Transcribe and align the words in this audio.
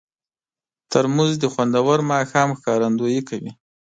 ترموز 0.91 1.31
د 1.39 1.45
خوندور 1.53 1.99
ماښام 2.11 2.49
ښکارندویي 2.57 3.21
کوي. 3.29 3.51